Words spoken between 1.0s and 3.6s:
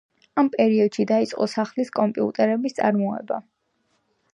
დაწყო სახლის კომპიუტერების წარმოება.